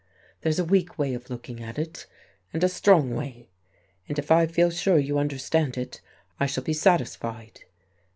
There's 0.41 0.57
a 0.57 0.65
weak 0.65 0.97
way 0.97 1.13
of 1.13 1.29
looking 1.29 1.61
at 1.61 1.77
it, 1.77 2.07
and 2.51 2.63
a 2.63 2.69
strong 2.69 3.13
way. 3.13 3.51
And 4.09 4.17
if 4.17 4.31
I 4.31 4.47
feel 4.47 4.71
sure 4.71 4.97
you 4.97 5.19
understand 5.19 5.77
it, 5.77 6.01
I 6.39 6.47
shall 6.47 6.63
be 6.63 6.73
satisfied. 6.73 7.65